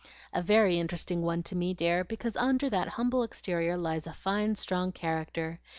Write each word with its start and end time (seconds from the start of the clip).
"A 0.33 0.41
very 0.41 0.79
interesting 0.79 1.21
one 1.21 1.43
to 1.43 1.55
me, 1.55 1.75
dear, 1.75 2.03
because 2.03 2.35
under 2.35 2.71
that 2.71 2.87
humble 2.87 3.21
exterior 3.21 3.77
lies 3.77 4.07
a 4.07 4.13
fine, 4.13 4.55
strong 4.55 4.91
character. 4.91 5.59